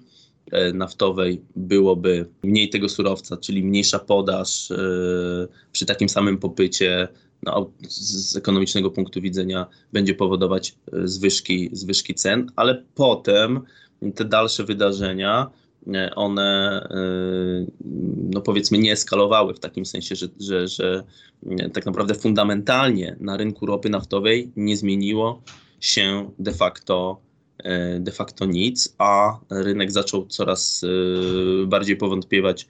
e, 0.51 0.73
naftowej 0.73 1.43
byłoby 1.57 2.27
mniej 2.43 2.69
tego 2.69 2.89
surowca, 2.89 3.37
czyli 3.37 3.65
mniejsza 3.65 3.99
podaż 3.99 4.71
e, 4.71 4.77
przy 5.73 5.87
takim 5.87 6.09
samym 6.09 6.39
popycie 6.39 7.09
no, 7.43 7.71
z 7.89 8.37
ekonomicznego 8.37 8.91
punktu 8.91 9.21
widzenia 9.21 9.67
będzie 9.93 10.15
powodować 10.15 10.75
e, 10.93 11.09
zwyżki, 11.09 11.71
zwyżki 11.73 12.15
cen, 12.15 12.47
ale 12.57 12.85
potem 12.95 13.61
te 14.15 14.25
dalsze 14.25 14.65
wydarzenia, 14.65 15.51
e, 15.95 16.15
one 16.15 16.81
e, 16.91 17.67
no 18.31 18.41
powiedzmy 18.41 18.79
nie 18.79 18.93
eskalowały 18.93 19.55
w 19.55 19.61
takim 19.61 19.87
sensie, 19.87 20.17
że, 20.17 20.29
że, 20.41 20.69
że 20.69 21.03
tak 21.73 21.87
naprawdę 21.87 22.15
fundamentalnie 22.15 23.17
na 23.21 23.37
rynku 23.37 23.67
ropy 23.67 23.91
naftowej 23.91 24.53
nie 24.57 24.77
zmieniło 24.77 25.43
się 25.81 26.31
de 26.39 26.53
facto 26.53 27.21
de 28.01 28.13
facto 28.13 28.47
nic, 28.47 28.95
a 28.99 29.39
rynek 29.51 29.93
zaczął 29.93 30.27
coraz 30.27 30.85
bardziej 31.67 31.97
powątpiewać 31.97 32.69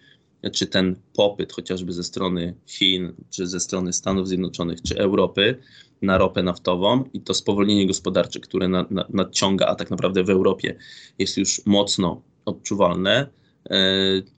czy 0.50 0.66
ten 0.66 0.96
popyt 1.14 1.52
chociażby 1.52 1.92
ze 1.92 2.04
strony 2.04 2.54
Chin, 2.66 3.12
czy 3.30 3.46
ze 3.46 3.60
strony 3.60 3.92
Stanów 3.92 4.28
Zjednoczonych, 4.28 4.82
czy 4.82 4.98
Europy 4.98 5.58
na 6.02 6.18
ropę 6.18 6.42
naftową 6.42 7.04
i 7.12 7.20
to 7.20 7.34
spowolnienie 7.34 7.86
gospodarcze, 7.86 8.40
które 8.40 8.68
na, 8.68 8.86
na, 8.90 9.04
nadciąga, 9.08 9.66
a 9.66 9.74
tak 9.74 9.90
naprawdę 9.90 10.24
w 10.24 10.30
Europie 10.30 10.76
jest 11.18 11.36
już 11.36 11.66
mocno 11.66 12.22
odczuwalne, 12.44 13.26
e, 13.70 13.76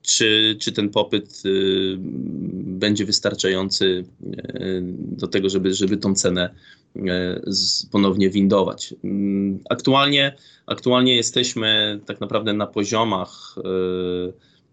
czy, 0.01 0.57
czy 0.59 0.71
ten 0.71 0.89
popyt 0.89 1.43
e, 1.45 1.49
będzie 2.53 3.05
wystarczający 3.05 4.03
e, 4.23 4.81
do 4.97 5.27
tego, 5.27 5.49
żeby, 5.49 5.73
żeby 5.73 5.97
tą 5.97 6.15
cenę 6.15 6.49
ponownie 7.91 8.29
windować. 8.29 8.93
Mm, 9.03 9.59
aktualnie, 9.69 10.35
aktualnie 10.65 11.15
jesteśmy 11.15 11.99
tak 12.05 12.21
naprawdę 12.21 12.53
na 12.53 12.67
poziomach 12.67 13.55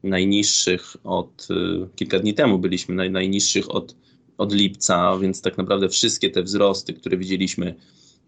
najniższych 0.03 0.97
od 1.05 1.49
y, 1.51 1.89
kilka 1.97 2.19
dni 2.19 2.35
temu 2.35 2.59
byliśmy 2.59 2.95
naj, 2.95 3.11
najniższych 3.11 3.75
od, 3.75 3.97
od 4.39 4.55
lipca, 4.55 5.19
więc 5.19 5.43
tak 5.43 5.59
naprawdę 5.59 5.89
wszystkie 5.89 6.31
te 6.31 6.43
wzrosty, 6.43 6.95
które 6.95 7.17
widzieliśmy, 7.17 7.75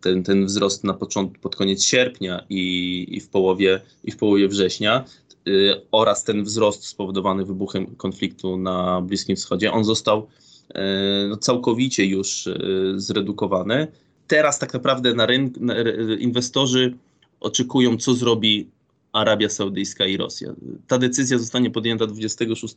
ten, 0.01 0.23
ten 0.23 0.47
wzrost 0.47 0.85
na 0.85 0.95
początku, 0.95 1.41
pod 1.41 1.57
koniec 1.57 1.85
sierpnia 1.85 2.45
i, 2.51 3.07
i, 3.11 3.21
w, 3.21 3.29
połowie, 3.29 3.81
i 4.05 4.13
w 4.13 4.17
połowie 4.17 4.49
września 4.49 5.05
yy, 5.47 5.81
oraz 5.93 6.25
ten 6.25 6.45
wzrost 6.45 6.87
spowodowany 6.87 7.45
wybuchem 7.45 7.87
konfliktu 7.87 8.57
na 8.57 9.01
Bliskim 9.01 9.37
Wschodzie, 9.37 9.73
on 9.73 9.85
został 9.85 10.27
yy, 10.75 10.81
no, 11.29 11.37
całkowicie 11.37 12.07
już 12.07 12.49
zredukowany. 12.97 13.87
Teraz 14.27 14.59
tak 14.59 14.75
naprawdę 14.75 15.15
na 15.15 15.27
rynku 15.27 15.61
inwestorzy 16.19 16.95
oczekują, 17.41 17.97
co 17.97 18.15
zrobi 18.15 18.71
Arabia 19.15 19.49
Saudyjska 19.49 20.07
i 20.07 20.17
Rosja. 20.17 20.55
Ta 20.87 20.99
decyzja 20.99 21.39
zostanie 21.39 21.71
podjęta 21.71 22.07
26 22.07 22.75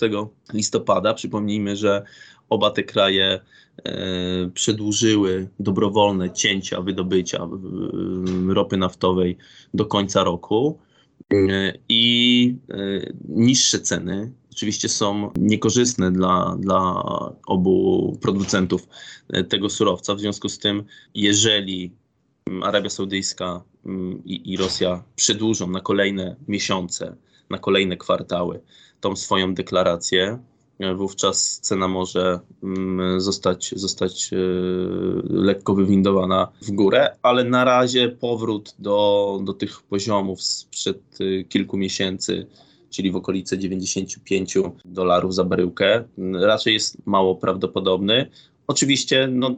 listopada. 0.53 1.13
Przypomnijmy, 1.13 1.75
że 1.75 2.03
oba 2.49 2.71
te 2.71 2.83
kraje 2.83 3.39
e, 3.85 4.49
przedłużyły 4.53 5.47
dobrowolne 5.59 6.33
cięcia 6.33 6.81
wydobycia 6.81 7.37
e, 7.37 8.53
ropy 8.53 8.77
naftowej 8.77 9.37
do 9.73 9.85
końca 9.85 10.23
roku. 10.23 10.79
E, 11.33 11.73
I 11.89 12.55
niższe 13.29 13.79
ceny 13.79 14.31
oczywiście 14.51 14.89
są 14.89 15.31
niekorzystne 15.37 16.11
dla, 16.11 16.57
dla 16.59 17.03
obu 17.47 18.17
producentów 18.21 18.87
tego 19.49 19.69
surowca. 19.69 20.15
W 20.15 20.19
związku 20.19 20.49
z 20.49 20.59
tym, 20.59 20.83
jeżeli 21.13 21.91
Arabia 22.63 22.89
Saudyjska 22.89 23.61
mm, 23.85 24.21
i, 24.25 24.53
i 24.53 24.57
Rosja 24.57 25.03
przedłużą 25.15 25.67
na 25.67 25.79
kolejne 25.79 26.35
miesiące, 26.47 27.15
na 27.49 27.57
kolejne 27.57 27.97
kwartały 27.97 28.61
tą 29.01 29.15
swoją 29.15 29.53
deklarację, 29.53 30.39
wówczas 30.95 31.59
cena 31.59 31.87
może 31.87 32.39
mm, 32.63 33.21
zostać, 33.21 33.73
zostać 33.75 34.33
e, 34.33 34.37
lekko 35.29 35.75
wywindowana 35.75 36.51
w 36.61 36.71
górę, 36.71 37.15
ale 37.21 37.43
na 37.43 37.63
razie 37.63 38.09
powrót 38.09 38.75
do, 38.79 39.39
do 39.43 39.53
tych 39.53 39.81
poziomów 39.81 40.43
sprzed 40.43 41.01
e, 41.19 41.43
kilku 41.43 41.77
miesięcy, 41.77 42.47
czyli 42.89 43.11
w 43.11 43.15
okolice 43.15 43.57
95 43.57 44.57
dolarów 44.85 45.35
za 45.35 45.43
baryłkę, 45.43 46.03
raczej 46.33 46.73
jest 46.73 46.97
mało 47.05 47.35
prawdopodobny. 47.35 48.29
Oczywiście 48.67 49.27
no, 49.31 49.55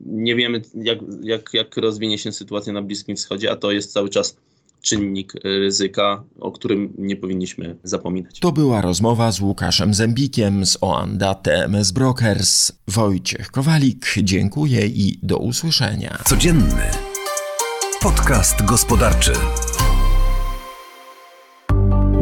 nie 0.00 0.36
wiemy, 0.36 0.62
jak, 0.74 0.98
jak, 1.22 1.50
jak 1.54 1.76
rozwinie 1.76 2.18
się 2.18 2.32
sytuacja 2.32 2.72
na 2.72 2.82
Bliskim 2.82 3.16
Wschodzie, 3.16 3.50
a 3.50 3.56
to 3.56 3.72
jest 3.72 3.92
cały 3.92 4.08
czas 4.08 4.36
czynnik 4.82 5.32
ryzyka, 5.44 6.24
o 6.40 6.52
którym 6.52 6.92
nie 6.98 7.16
powinniśmy 7.16 7.76
zapominać. 7.84 8.40
To 8.40 8.52
była 8.52 8.80
rozmowa 8.80 9.32
z 9.32 9.40
Łukaszem 9.40 9.94
Zębikiem 9.94 10.66
z 10.66 10.78
Oanda 10.80 11.34
TMS 11.34 11.90
Brokers. 11.90 12.72
Wojciech 12.88 13.50
Kowalik, 13.50 14.14
dziękuję 14.22 14.86
i 14.86 15.18
do 15.22 15.38
usłyszenia. 15.38 16.18
Codzienny 16.24 17.10
podcast 18.02 18.64
gospodarczy. 18.64 19.32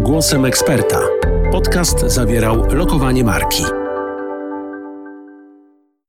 Głosem 0.02 0.44
eksperta. 0.44 1.00
Podcast 1.52 2.00
zawierał 2.00 2.74
lokowanie 2.74 3.24
marki. 3.24 3.62